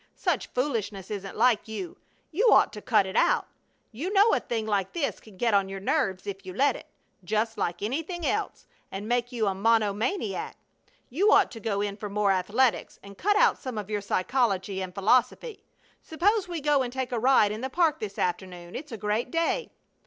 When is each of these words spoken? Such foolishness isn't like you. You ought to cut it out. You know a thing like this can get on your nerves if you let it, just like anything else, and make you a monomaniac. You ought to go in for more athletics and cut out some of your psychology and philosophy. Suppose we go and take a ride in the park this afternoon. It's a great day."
Such 0.15 0.47
foolishness 0.47 1.11
isn't 1.11 1.37
like 1.37 1.67
you. 1.67 1.95
You 2.31 2.49
ought 2.51 2.73
to 2.73 2.81
cut 2.81 3.05
it 3.05 3.15
out. 3.15 3.47
You 3.91 4.11
know 4.11 4.33
a 4.33 4.39
thing 4.39 4.65
like 4.65 4.93
this 4.93 5.19
can 5.19 5.37
get 5.37 5.53
on 5.53 5.69
your 5.69 5.79
nerves 5.79 6.25
if 6.25 6.43
you 6.43 6.55
let 6.55 6.75
it, 6.75 6.87
just 7.23 7.55
like 7.55 7.83
anything 7.83 8.25
else, 8.25 8.65
and 8.91 9.07
make 9.07 9.31
you 9.31 9.45
a 9.45 9.53
monomaniac. 9.53 10.57
You 11.11 11.31
ought 11.31 11.51
to 11.51 11.59
go 11.59 11.81
in 11.81 11.97
for 11.97 12.09
more 12.09 12.31
athletics 12.31 12.97
and 13.03 13.15
cut 13.15 13.35
out 13.35 13.59
some 13.59 13.77
of 13.77 13.91
your 13.91 14.01
psychology 14.01 14.81
and 14.81 14.91
philosophy. 14.91 15.63
Suppose 16.01 16.47
we 16.47 16.61
go 16.61 16.81
and 16.81 16.91
take 16.91 17.11
a 17.11 17.19
ride 17.19 17.51
in 17.51 17.61
the 17.61 17.69
park 17.69 17.99
this 17.99 18.17
afternoon. 18.17 18.75
It's 18.75 18.91
a 18.91 18.97
great 18.97 19.29
day." 19.29 19.69